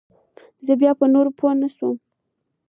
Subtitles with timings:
[0.65, 1.95] زه بيا په نورو پوه نسوم.